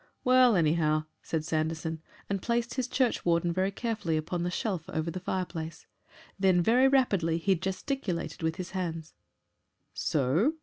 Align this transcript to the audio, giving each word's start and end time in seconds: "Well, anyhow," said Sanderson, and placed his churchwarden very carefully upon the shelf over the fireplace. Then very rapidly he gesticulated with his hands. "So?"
"Well, 0.23 0.55
anyhow," 0.55 1.05
said 1.21 1.45
Sanderson, 1.45 2.01
and 2.27 2.41
placed 2.41 2.73
his 2.73 2.87
churchwarden 2.87 3.53
very 3.53 3.69
carefully 3.69 4.17
upon 4.17 4.41
the 4.41 4.49
shelf 4.49 4.89
over 4.89 5.11
the 5.11 5.19
fireplace. 5.19 5.85
Then 6.39 6.59
very 6.63 6.87
rapidly 6.87 7.37
he 7.37 7.53
gesticulated 7.53 8.41
with 8.41 8.55
his 8.55 8.71
hands. 8.71 9.13
"So?" 9.93 10.55